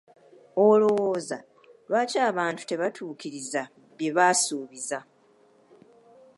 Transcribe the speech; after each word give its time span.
Olowooza 0.67 1.37
lwaki 1.89 2.17
abantu 2.29 2.61
tebatuukiriza 2.69 3.61
bye 3.97 4.11
basuubiza? 4.17 4.99